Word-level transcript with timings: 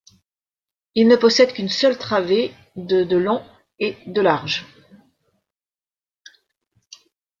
Il 0.95 1.07
ne 1.07 1.15
possède 1.15 1.53
qu'une 1.53 1.69
seule 1.69 1.95
travée 1.95 2.55
de 2.75 3.03
de 3.03 3.17
long 3.17 3.45
et 3.77 3.97
de 4.07 4.19
large. 4.19 4.65